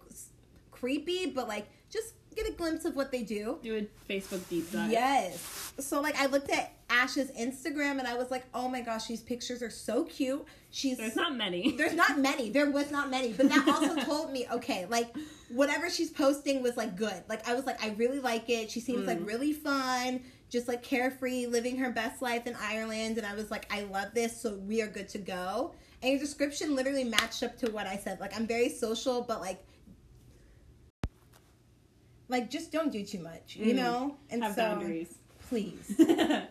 [0.72, 3.60] creepy, but like just get a glimpse of what they do.
[3.64, 4.92] Do a Facebook deep dive.
[4.92, 5.74] Yes.
[5.80, 9.22] So like I looked at Ash's Instagram and I was like, oh my gosh, these
[9.22, 10.46] pictures are so cute.
[10.72, 11.72] She's There's not many.
[11.78, 12.50] there's not many.
[12.50, 15.16] There was not many, but that also told me, okay, like
[15.50, 17.24] whatever she's posting was like good.
[17.30, 18.70] Like I was like, I really like it.
[18.70, 19.28] She seems like Mm.
[19.28, 23.18] really fun, just like carefree, living her best life in Ireland.
[23.18, 25.74] And I was like, I love this, so we are good to go.
[26.02, 28.20] And your description literally matched up to what I said.
[28.20, 29.64] Like I'm very social, but like
[32.28, 33.76] like just don't do too much, you Mm.
[33.76, 34.18] know?
[34.30, 35.14] And have so boundaries.
[35.50, 36.00] please.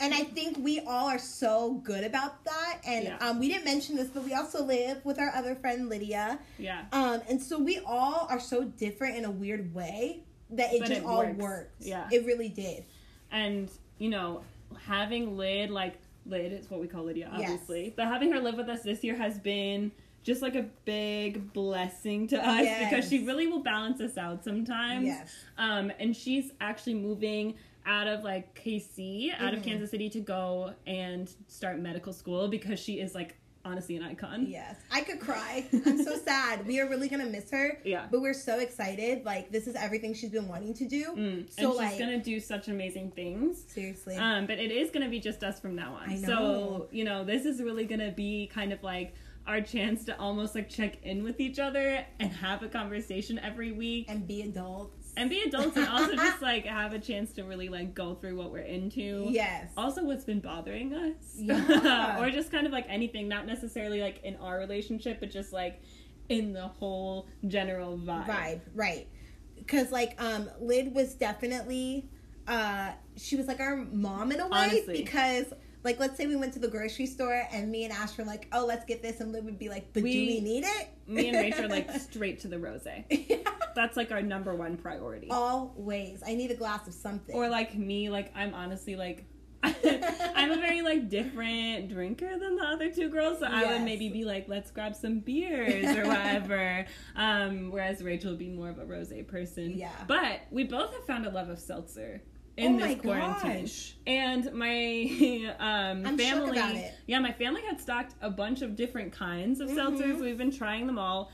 [0.00, 2.78] And I think we all are so good about that.
[2.86, 3.16] And Yeah.
[3.18, 6.38] um, we didn't mention this, but we also live with our other friend Lydia.
[6.56, 6.84] Yeah.
[6.92, 10.88] Um, and so we all are so different in a weird way that it But
[10.90, 11.36] just it all works.
[11.38, 11.82] worked.
[11.82, 12.08] Yeah.
[12.12, 12.84] It really did.
[13.32, 14.42] And you know
[14.86, 15.94] having lyd like
[16.28, 17.50] lyd is what we call lydia Yes.
[17.50, 19.90] obviously but having her live with us this year has been
[20.22, 25.06] just like a big blessing to us because she really will balance us out sometimes
[25.06, 25.34] Yes.
[25.56, 27.54] um and she's actually moving
[27.86, 29.64] out of like kc out of Mhm.
[29.64, 33.36] kansas city to go and start medical school because she is like
[33.68, 34.76] honestly an icon Yes.
[34.90, 35.66] I could cry.
[35.72, 36.66] I'm so sad.
[36.66, 37.78] We are really gonna miss her.
[37.84, 38.06] Yeah.
[38.10, 39.24] But we're so excited.
[39.24, 41.04] Like this is everything she's been wanting to do.
[41.16, 41.50] Mm.
[41.50, 44.16] So and like she's gonna do such amazing things seriously.
[44.16, 46.10] Um, but it is going to be just us from now on.
[46.10, 46.26] I know.
[46.26, 49.14] So, you know, this is really going to be kind of like
[49.46, 53.72] our chance to almost like check in with each other and have a conversation every
[53.72, 54.97] week and be adults.
[55.18, 58.36] And be adults and also just like have a chance to really like go through
[58.36, 59.26] what we're into.
[59.28, 59.70] Yes.
[59.76, 61.14] Also, what's been bothering us.
[61.36, 62.18] Yeah.
[62.20, 65.82] or just kind of like anything, not necessarily like in our relationship, but just like
[66.28, 68.26] in the whole general vibe.
[68.26, 69.08] vibe, right?
[69.56, 72.08] Because like um, Lyd was definitely
[72.46, 75.02] uh, she was like our mom in a way Honestly.
[75.02, 75.46] because.
[75.88, 78.46] Like, let's say we went to the grocery store and me and Ash were like,
[78.52, 80.88] "Oh, let's get this," and Lyd would be like, "But do We- we need it?"
[81.06, 83.42] Me and Rachel are like straight to the rosé.
[83.74, 85.28] That's like our number one priority.
[85.30, 87.34] Always, I need a glass of something.
[87.34, 89.24] Or like me, like I'm honestly like
[89.64, 94.10] I'm a very like different drinker than the other two girls, so I would maybe
[94.10, 96.84] be like, let's grab some beers or whatever.
[97.16, 99.70] um, whereas Rachel would be more of a rosé person.
[99.76, 99.88] Yeah.
[100.06, 102.20] But we both have found a love of seltzer
[102.58, 103.62] in oh this quarantine.
[103.62, 103.94] gosh.
[104.06, 109.68] And my um, family, yeah, my family had stocked a bunch of different kinds of
[109.70, 109.76] Mhm.
[109.76, 110.20] seltzers.
[110.20, 111.30] We've been trying them all.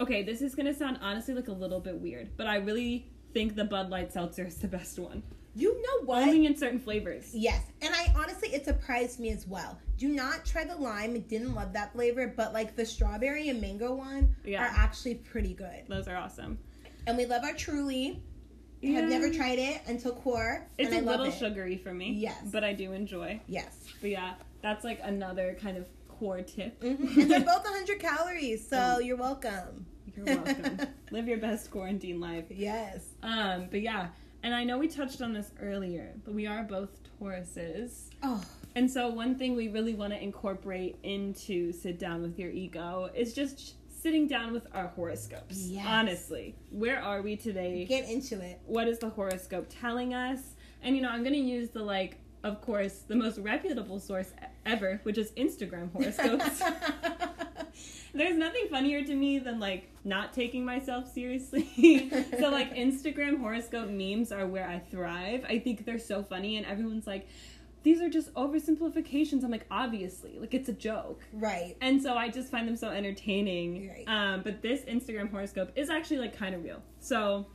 [0.00, 3.54] Okay, this is gonna sound honestly like a little bit weird, but I really think
[3.54, 5.22] the Bud Light seltzer is the best one.
[5.54, 6.22] You know what?
[6.22, 7.34] Only in certain flavors.
[7.34, 9.78] Yes, and I honestly, it surprised me as well.
[9.98, 13.94] Do not try the lime; didn't love that flavor, but like the strawberry and mango
[13.94, 14.62] one Yeah.
[14.62, 15.84] are actually pretty good.
[15.88, 16.58] Those are awesome.
[17.06, 18.22] And we love our Truly.
[18.82, 20.66] I have never tried it until core.
[20.78, 21.34] It's a little it.
[21.34, 22.12] sugary for me.
[22.14, 22.42] Yes.
[22.50, 23.40] But I do enjoy.
[23.46, 26.80] Yes, But yeah, that's like another kind of core tip.
[26.80, 27.16] Mhm.
[27.16, 29.04] and they're both 100 calories, so Mm.
[29.06, 29.86] you're welcome.
[30.16, 30.78] You're welcome.
[31.12, 32.44] Live your best quarantine life.
[32.50, 33.04] Yes.
[33.22, 34.08] Um, but yeah,
[34.42, 36.90] and I know we touched on this earlier, but we are both
[37.20, 38.10] Tauruses.
[38.22, 38.42] Oh,
[38.74, 43.10] And so one thing we really want to incorporate into sit down with your ego
[43.14, 45.56] is just sitting down with our horoscopes.
[45.56, 45.86] Yes.
[45.86, 47.84] Honestly, where are we today?
[47.84, 48.60] get into it.
[48.66, 50.40] what is the horoscope telling us?
[50.82, 54.32] And you know, I'm going to use the like, of course, the most reputable source
[54.66, 56.62] ever, which is Instagram horoscopes.
[58.14, 62.10] There's nothing funnier to me than like not taking myself seriously.
[62.38, 65.44] so like Instagram horoscope memes are where I thrive.
[65.48, 67.28] I think they're so funny and everyone's like
[67.82, 69.44] these are just oversimplifications.
[69.44, 71.20] I'm like obviously, like it's a joke.
[71.32, 71.76] right.
[71.80, 73.88] And so I just find them so entertaining.
[73.88, 74.04] Right.
[74.06, 76.82] Um, but this Instagram horoscope is actually like kind of real.
[77.00, 77.46] So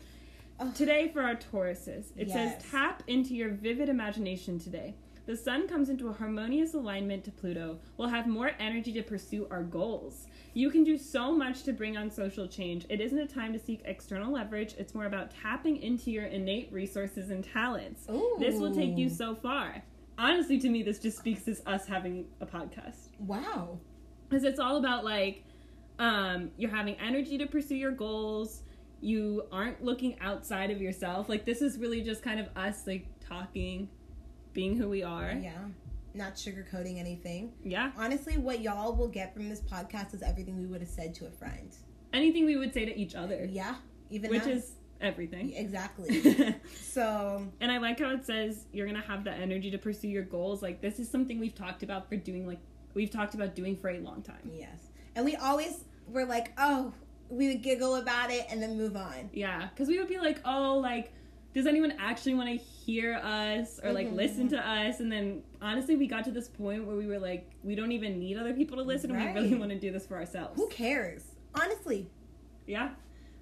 [0.60, 0.72] Oh.
[0.76, 2.34] today for our Tauruses, it Yes.
[2.62, 4.96] says tap into your vivid imagination today.
[5.28, 7.80] The sun comes into a harmonious alignment to Pluto.
[7.98, 10.26] We'll have more energy to pursue our goals.
[10.54, 12.86] You can do so much to bring on social change.
[12.90, 14.74] It isn't a time to seek external leverage.
[14.80, 18.08] It's more about tapping into your innate resources and talents.
[18.40, 19.84] This will take you so far.
[20.18, 23.80] Honestly, to me, this just speaks as us having a podcast Wow.
[24.28, 25.44] because it's all about like
[26.00, 28.62] um you're having energy to pursue your goals
[29.02, 33.08] you aren't looking outside of yourself like this is really just kind of us like
[33.20, 33.90] talking
[34.54, 35.54] being who we are Yeah.
[36.14, 37.52] Not sugarcoating anything.
[37.64, 41.14] yeah Honestly, what y'all will get from this podcast is everything we would have said
[41.16, 41.76] to a friend.
[42.14, 43.76] anything we would say to each other Yeah.
[44.12, 44.52] Even which that.
[44.54, 44.72] is
[45.02, 46.56] everything exactly.
[46.82, 50.24] so and i like how it says you're gonna have the energy to pursue your
[50.24, 52.60] goals like this is something we've talked about for doing like
[52.94, 56.94] we've talked about doing for a long time yes, and we always were like, oh,
[57.30, 59.30] we would giggle about it and then move on.
[59.34, 61.12] Yeah, because we would be like, oh, like,
[61.54, 64.16] does anyone actually want to hear us or like Mhm.
[64.16, 65.00] listen to us?
[65.02, 68.18] And then honestly, we got to this point where we were like, we don't even
[68.20, 69.12] need other people to listen.
[69.12, 70.56] and We really want to do this for ourselves.
[70.56, 71.24] Who cares?
[71.56, 72.10] Honestly,
[72.68, 72.92] Yeah,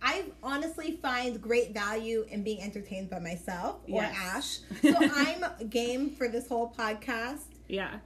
[0.05, 4.15] I honestly find great value in being entertained by myself or Yes.
[4.21, 4.59] Ash.
[4.93, 7.47] So I'm game for this whole podcast.
[7.67, 7.99] yeah.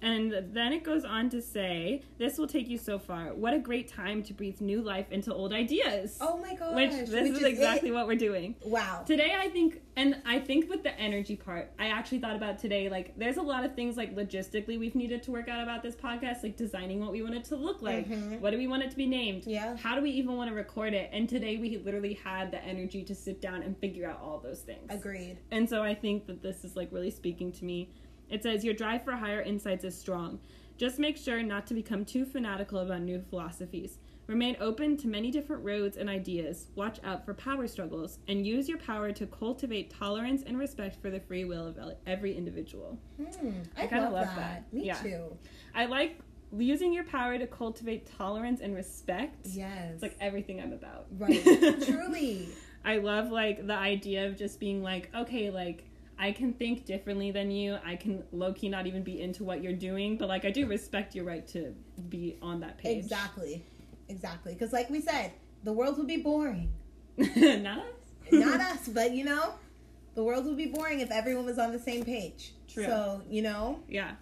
[0.00, 3.34] And then it goes on to say, this will take you so far.
[3.34, 6.18] What a great time to breathe new life into old ideas.
[6.20, 6.74] Oh my gosh.
[6.74, 7.92] Which this is exactly it.
[7.92, 8.54] what we're doing.
[8.64, 9.02] Wow.
[9.06, 12.88] Today, I think, and I think with the energy part, I actually thought about today,
[12.88, 15.96] like, there's a lot of things, like, logistically we've needed to work out about this
[15.96, 18.08] podcast, like designing what we want it to look like.
[18.08, 18.40] Mhm.
[18.40, 19.44] What do we want it to be named?
[19.46, 19.76] Yeah.
[19.76, 21.10] How do we even want to record it?
[21.12, 24.60] And today, we literally had the energy to sit down and figure out all those
[24.60, 24.86] things.
[24.90, 25.38] Agreed.
[25.50, 27.90] And so I think that this is, like, really speaking to me.
[28.30, 30.40] It says, Your drive for higher insights is strong.
[30.76, 33.98] Just make sure not to become too fanatical about new philosophies.
[34.28, 36.66] Remain open to many different roads and ideas.
[36.74, 41.08] Watch out for power struggles and use your power to cultivate tolerance and respect for
[41.10, 42.98] the free will of every individual.
[43.16, 44.36] Hmm, I, kinda love, love that.
[44.70, 44.72] that.
[44.72, 44.94] Me Yeah.
[45.02, 45.36] too.
[45.74, 46.18] I like
[46.56, 49.46] using your power to cultivate tolerance and respect.
[49.46, 49.94] Yes.
[49.94, 51.06] It's like everything I'm about.
[51.16, 51.42] right.
[51.86, 52.48] Truly.
[52.84, 55.87] I love like the idea of just being like, okay, like
[56.18, 57.78] I can think differently than you.
[57.84, 60.66] I can low key not even be into what you're doing, but like I do
[60.66, 61.74] respect your right to
[62.08, 62.98] be on that page.
[62.98, 63.64] Exactly.
[64.08, 64.54] Exactly.
[64.54, 65.32] Because, like we said,
[65.64, 66.72] the world would be boring.
[67.16, 67.84] not us.
[68.32, 69.54] Not us, but you know,
[70.14, 72.54] the world would be boring if everyone was on the same page.
[72.66, 72.84] True.
[72.84, 74.12] So, you know, Yeah.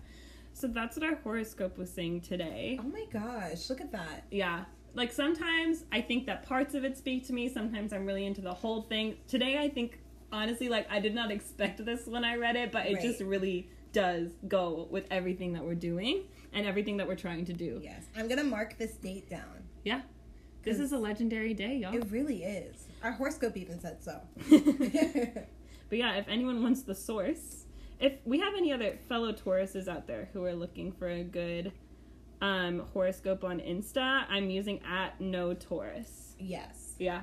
[0.53, 2.79] So that's what our horoscope was saying today.
[2.81, 4.25] oh my gosh, look at that.
[4.31, 4.65] Yeah.
[4.95, 7.51] Like sometimes I think that parts of it speak to me.
[7.51, 9.17] Sometimes I'm really into the whole thing.
[9.29, 10.01] Today I think
[10.37, 13.03] honestly like I did not expect this when I read it, but it Right.
[13.03, 17.53] just really does go with everything that we're doing and everything that we're trying to
[17.53, 17.81] do.
[17.83, 18.05] Yes.
[18.17, 19.65] I'm going to mark this date down.
[19.85, 20.03] Yeah.
[20.63, 21.95] This is a legendary day, y'all.
[21.95, 22.89] It really is.
[23.03, 24.21] Our horoscope even said so.
[25.89, 27.65] but yeah, if anyone wants the source,
[28.01, 31.73] if we have any other fellow Tauruses out there who are looking for a good
[32.43, 36.35] um, horoscope on Insta, I'm using at no Taurus.
[36.39, 36.95] yes.
[36.99, 37.23] Yeah.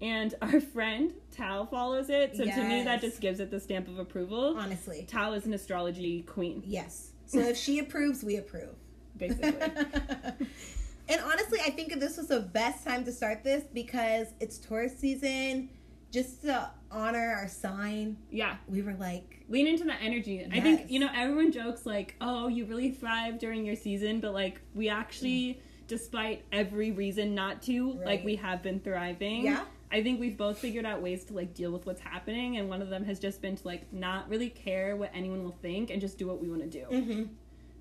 [0.00, 3.88] And our friend Tal follows it, so to me that just gives it the stamp
[3.88, 4.56] of approval.
[4.58, 5.06] Honestly.
[5.08, 7.12] Tal is an astrology queen, Yes.
[7.26, 8.76] So if she approves, we approve.
[9.18, 9.48] basically.
[11.08, 14.96] and honestly, I think this was the best time to start this because it's Taurus
[14.96, 15.70] season.
[16.12, 18.56] Just to honor our sign, yeah.
[18.68, 20.46] we were like, Lean into that energy.
[20.50, 24.32] I think, you know, everyone jokes like, oh, you really thrive during your season, but
[24.32, 29.44] like, we actually, despite every reason not to, like, we have been thriving.
[29.44, 29.64] Yeah.
[29.92, 32.82] I think we've both figured out ways to like deal with what's happening, and one
[32.82, 36.00] of them has just been to like not really care what anyone will think and
[36.00, 36.84] just do what we want to do.
[36.90, 37.22] mm-hmm.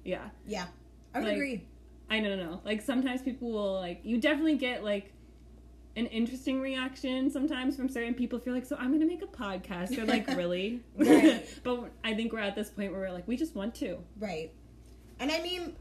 [0.04, 0.30] Yeah.
[0.48, 0.68] yeah,
[1.14, 1.66] I would Like- agree.
[2.10, 2.62] I don't know.
[2.64, 5.12] Like sometimes people will like you definitely get like
[5.96, 9.26] an interesting reaction sometimes from certain people if you're like, so I'm gonna make a
[9.26, 9.96] podcast.
[9.96, 10.82] They're like, really?
[10.96, 11.44] Right.
[11.64, 13.98] but I think we're at this point where we're like, we just want to.
[14.20, 14.52] Right.
[15.20, 15.76] And I mean,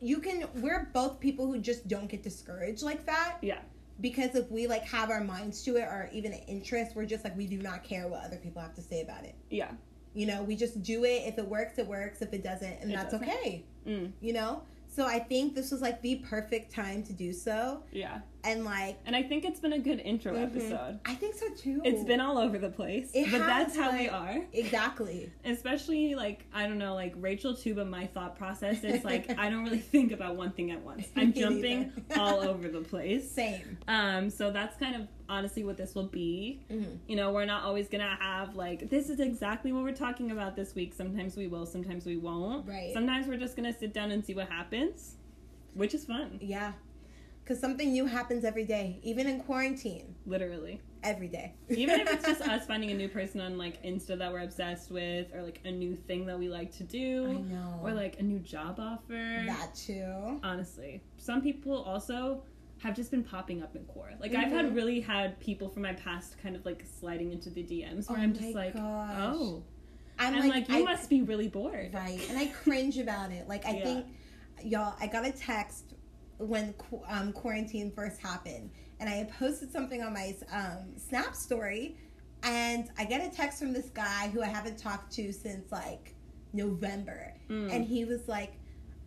[0.00, 3.38] you can, we're both people who just don't get discouraged like that.
[3.42, 3.58] Yeah.
[4.00, 7.24] Because if we like have our minds to it or even an interest, we're just
[7.24, 9.34] like, we do not care what other people have to say about it.
[9.50, 9.70] Yeah.
[10.14, 11.22] You know, we just do it.
[11.26, 12.22] If it works, it works.
[12.22, 13.28] If it doesn't, and It that's doesn't.
[13.28, 13.64] okay.
[13.86, 14.12] Mm.
[14.20, 14.62] You know?
[14.94, 17.82] So I think this was like the perfect time to do so.
[17.90, 18.20] Yeah.
[18.44, 20.44] And like, And I think it's been a good intro mhm.
[20.44, 21.00] episode.
[21.04, 21.80] I think so too.
[21.84, 23.10] It's been all over the place.
[23.12, 24.44] It but has, that's how we are.
[24.52, 25.32] Exactly.
[25.44, 29.50] Especially like I don't know, like Rachel too, but my thought process is like I
[29.50, 31.08] don't really think about one thing at once.
[31.16, 33.28] I'm jumping all over the place.
[33.28, 33.78] Same.
[33.88, 36.60] Um, so that's kind of honestly what this will be.
[36.70, 36.98] Mhm.
[37.08, 40.56] You know, we're not always gonna have like this is exactly what we're talking about
[40.56, 40.94] this week.
[40.94, 42.66] Sometimes we will, sometimes we won't.
[42.68, 42.92] Right.
[42.94, 45.16] Sometimes we're just gonna sit down and see what happens,
[45.74, 46.72] which is fun, Yeah.
[47.42, 50.14] Because something new happens every day, even in quarantine.
[50.24, 50.80] literally.
[51.02, 51.52] Every day.
[51.68, 54.90] Even if it's just us finding a new person on like Insta that we're obsessed
[54.90, 57.78] with, or like a new thing that we like to I do, know.
[57.82, 59.42] or like a new job offer.
[59.46, 60.40] that too.
[60.42, 62.42] honestly some people also
[62.82, 64.56] have just been popping up in core like i've Mhm.
[64.56, 68.18] had really had people from my past kind of like sliding into the dms where
[68.18, 69.14] Oh i'm just like gosh.
[69.18, 69.62] oh
[70.18, 73.32] I'm and like, like, you I, must be really bored right, and I cringe about
[73.32, 73.48] it.
[73.48, 73.82] Like I Yeah.
[73.84, 74.06] think,
[74.62, 75.94] y'all, I got a text
[76.38, 76.72] when
[77.08, 81.96] um, quarantine first happened, and I had posted something on my um, Snap story,
[82.44, 86.14] and I get a text from this guy who I haven't talked to since like
[86.52, 87.72] November, Mm.
[87.74, 88.52] and he was like,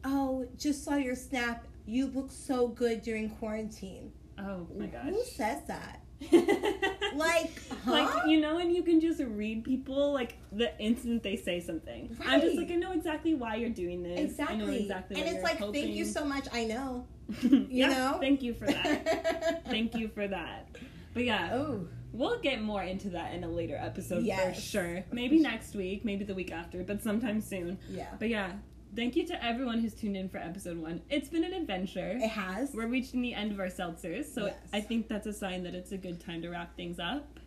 [0.04, 1.66] "Oh, just saw your Snap.
[1.88, 6.02] You look so good during quarantine." oh my gosh Who says that?
[7.16, 7.52] Like,
[7.84, 7.92] huh?
[7.92, 12.16] like you know and you can just read people like the instant they say something
[12.28, 14.56] i'm just like i know exactly why you're doing this exactly.
[14.56, 15.82] i know exactly and it's like, hoping.
[15.86, 16.48] thank you so much.
[16.54, 17.08] I know.
[17.70, 18.18] yeah, know?
[18.20, 20.70] thank you for that thank you for that
[21.16, 25.04] but yeah Oh, We'll get more into that in a later episode for sure.
[25.12, 27.78] Maybe next week, maybe the week after, but sometime soon.
[27.90, 28.08] yeah.
[28.18, 28.54] But yeah,
[28.96, 31.02] thank you to everyone who's tuned in for episode one.
[31.10, 32.12] It's been an adventure.
[32.22, 32.72] It has.
[32.74, 34.56] We're reaching the end of our seltzers, so Yes.
[34.74, 37.40] I think that's a sign that it's a good time to wrap things up.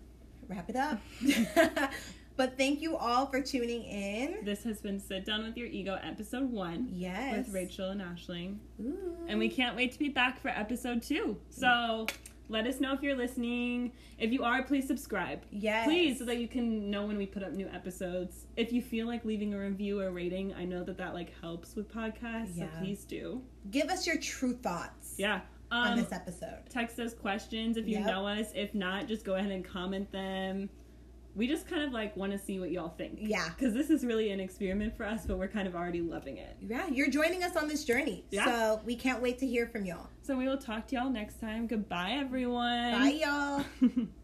[0.48, 1.00] Wrap it up.
[2.36, 4.44] but thank you all for tuning in.
[4.44, 7.46] This has been Sit Down with Your Ego, episode one, Yes.
[7.46, 8.58] with Rachel and Ashling.
[8.80, 9.16] Ooh.
[9.28, 11.36] And we can't wait to be back for episode two.
[11.50, 12.06] So
[12.50, 13.92] let us know if you're listening.
[14.18, 15.42] If you are, please subscribe.
[15.50, 15.86] Yes.
[15.86, 18.46] Please, so that you can know when we put up new episodes.
[18.56, 21.76] If you feel like leaving a review or rating, I know that that like helps
[21.76, 22.56] with podcasts.
[22.56, 22.66] Yeah.
[22.72, 23.42] So please do.
[23.70, 25.40] Give us your true thoughts Yeah.
[25.70, 26.58] on Um, this episode.
[26.68, 28.06] text us questions if you Yep.
[28.06, 28.50] know us.
[28.54, 30.68] If not, just go ahead and comment them.
[31.34, 33.18] We just kind of like want to see what y'all think.
[33.20, 33.48] Yeah.
[33.48, 36.56] Because this is really an experiment for us, but we're kind of already loving it.
[36.60, 38.24] Yeah, you're joining us on this journey.
[38.30, 38.44] Yeah.
[38.46, 40.08] So we can't wait to hear from y'all.
[40.22, 41.66] So we will talk to y'all next time.
[41.66, 42.92] Goodbye, everyone.
[42.92, 43.64] Bye, y'all.